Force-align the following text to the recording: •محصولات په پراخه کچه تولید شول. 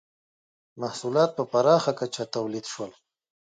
•محصولات 0.81 1.31
په 1.37 1.43
پراخه 1.51 1.91
کچه 1.99 2.23
تولید 2.35 2.65
شول. 2.73 2.91